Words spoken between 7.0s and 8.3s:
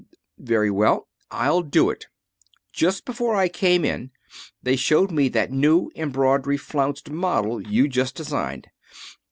model you just